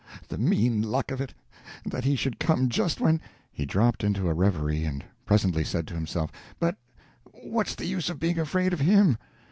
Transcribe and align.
The 0.29 0.39
mean 0.39 0.81
luck 0.81 1.11
of 1.11 1.21
it! 1.21 1.35
that 1.85 2.05
he 2.05 2.15
should 2.15 2.39
come 2.39 2.69
just 2.69 2.99
when...." 2.99 3.21
He 3.51 3.67
dropped 3.67 4.03
into 4.03 4.27
a 4.29 4.33
reverie, 4.33 4.83
and 4.83 5.05
presently 5.27 5.63
said 5.63 5.85
to 5.89 5.93
himself: 5.93 6.31
"But 6.59 6.77
what's 7.25 7.75
the 7.75 7.85
use 7.85 8.09
of 8.09 8.17
being 8.19 8.39
afraid 8.39 8.73
of 8.73 8.79
him? 8.79 9.19